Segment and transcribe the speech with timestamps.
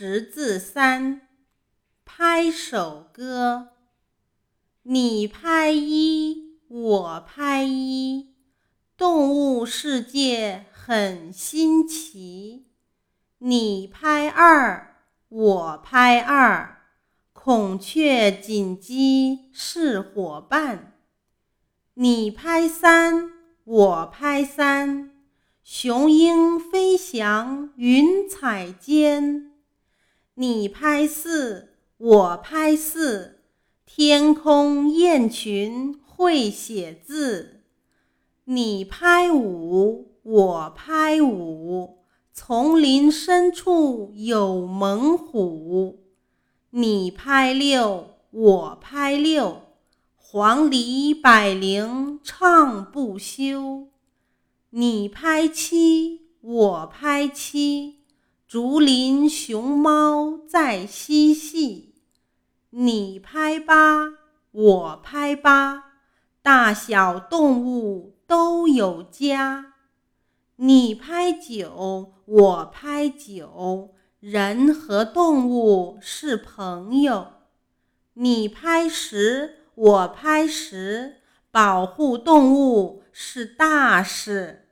[0.00, 1.22] 识字三，
[2.04, 3.70] 拍手歌。
[4.84, 8.32] 你拍一，我拍一，
[8.96, 12.68] 动物世界很新奇。
[13.38, 16.80] 你拍二，我拍二，
[17.32, 20.92] 孔雀锦鸡是伙伴。
[21.94, 23.32] 你拍三，
[23.64, 25.10] 我拍三，
[25.64, 29.57] 雄鹰飞翔云彩间。
[30.40, 33.40] 你拍四，我拍四，
[33.84, 37.62] 天空雁群会写字。
[38.44, 46.04] 你拍五，我拍五，丛林深处有猛虎。
[46.70, 49.62] 你拍六，我拍六，
[50.14, 53.88] 黄鹂百灵唱不休。
[54.70, 57.97] 你拍七，我拍七。
[58.48, 61.92] 竹林熊猫在嬉戏，
[62.70, 64.14] 你拍八，
[64.52, 65.84] 我拍八，
[66.40, 69.74] 大小动物都有家。
[70.56, 77.32] 你拍九，我拍九，人和动物是朋友。
[78.14, 81.16] 你拍十，我拍十，
[81.50, 84.67] 保护动物是大事。